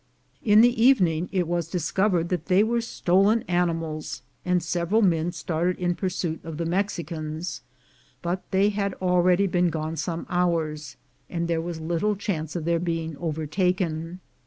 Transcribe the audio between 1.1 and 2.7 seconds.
it was discovered that they